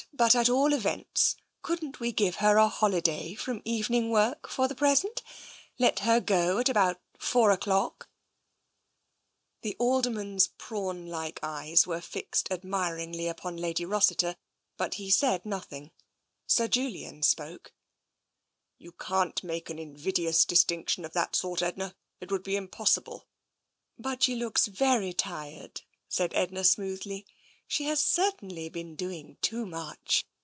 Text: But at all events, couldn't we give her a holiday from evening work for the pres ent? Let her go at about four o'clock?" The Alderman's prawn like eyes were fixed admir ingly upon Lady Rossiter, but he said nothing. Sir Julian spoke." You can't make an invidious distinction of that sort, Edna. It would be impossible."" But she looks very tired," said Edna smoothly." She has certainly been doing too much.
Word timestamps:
But 0.13 0.33
at 0.35 0.49
all 0.49 0.73
events, 0.73 1.35
couldn't 1.63 1.99
we 1.99 2.11
give 2.11 2.35
her 2.37 2.57
a 2.57 2.67
holiday 2.67 3.33
from 3.35 3.61
evening 3.65 4.09
work 4.11 4.47
for 4.49 4.67
the 4.67 4.75
pres 4.75 5.03
ent? 5.05 5.21
Let 5.79 5.99
her 5.99 6.19
go 6.19 6.57
at 6.59 6.69
about 6.69 6.99
four 7.19 7.49
o'clock?" 7.51 8.07
The 9.63 9.75
Alderman's 9.79 10.47
prawn 10.59 11.07
like 11.07 11.39
eyes 11.43 11.85
were 11.87 12.01
fixed 12.01 12.49
admir 12.51 12.97
ingly 12.99 13.27
upon 13.29 13.57
Lady 13.57 13.83
Rossiter, 13.85 14.37
but 14.77 14.95
he 14.95 15.09
said 15.11 15.43
nothing. 15.45 15.91
Sir 16.47 16.67
Julian 16.67 17.21
spoke." 17.23 17.71
You 18.79 18.91
can't 18.93 19.43
make 19.43 19.69
an 19.71 19.77
invidious 19.79 20.45
distinction 20.45 21.03
of 21.05 21.13
that 21.13 21.35
sort, 21.35 21.61
Edna. 21.63 21.95
It 22.19 22.31
would 22.31 22.43
be 22.43 22.55
impossible."" 22.55 23.25
But 23.99 24.21
she 24.23 24.35
looks 24.35 24.65
very 24.67 25.13
tired," 25.13 25.81
said 26.09 26.31
Edna 26.35 26.63
smoothly." 26.63 27.25
She 27.71 27.85
has 27.85 28.01
certainly 28.01 28.67
been 28.67 28.95
doing 28.97 29.37
too 29.41 29.65
much. 29.65 30.25